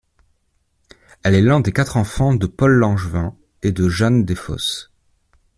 Elle 1.21 1.35
est 1.35 1.43
l'un 1.43 1.59
des 1.59 1.71
quatre 1.71 1.95
enfants 1.95 2.33
de 2.33 2.47
Paul 2.47 2.71
Langevin 2.71 3.35
et 3.61 3.71
de 3.71 3.87
Jeanne 3.87 4.25
Desfosses. 4.25 4.89